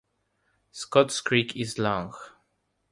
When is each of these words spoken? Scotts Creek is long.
Scotts 0.71 1.21
Creek 1.21 1.55
is 1.55 1.77
long. 1.77 2.15